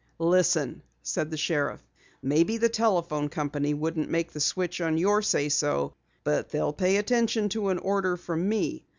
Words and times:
"Listen!" 0.17 0.81
said 1.03 1.29
the 1.29 1.37
sheriff. 1.37 1.85
"Maybe 2.23 2.57
the 2.57 2.69
telephone 2.69 3.29
company 3.29 3.71
couldn't 3.71 4.09
make 4.09 4.31
the 4.31 4.39
switch 4.39 4.81
on 4.81 4.97
your 4.97 5.21
say 5.21 5.47
so, 5.47 5.93
but 6.23 6.49
they'll 6.49 6.73
pay 6.73 6.97
attention 6.97 7.49
to 7.49 7.69
an 7.69 7.77
order 7.77 8.17
from 8.17 8.49
me. 8.49 8.83